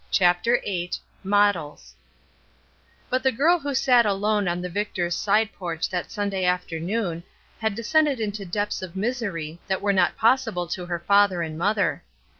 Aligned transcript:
CHAPTER 0.09 0.59
VIII 0.65 0.93
MODELS 1.23 1.93
BUT 3.11 3.21
the 3.21 3.31
girl 3.31 3.59
who 3.59 3.75
sat 3.75 4.03
alone 4.03 4.47
on 4.47 4.59
the 4.59 4.67
Victors' 4.67 5.13
side 5.15 5.53
porch 5.53 5.87
that 5.91 6.09
Sunday 6.09 6.43
afternoon 6.43 7.23
had 7.59 7.75
descended 7.75 8.19
into 8.19 8.43
depths 8.43 8.81
of 8.81 8.95
misery 8.95 9.59
that 9.67 9.79
were 9.83 9.93
not 9.93 10.17
possible 10.17 10.65
to 10.69 10.87
her 10.87 10.97
father 10.97 11.43
and 11.43 11.55
mother. 11.55 12.03